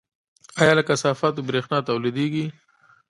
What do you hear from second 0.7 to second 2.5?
له کثافاتو بریښنا تولیدیږي؟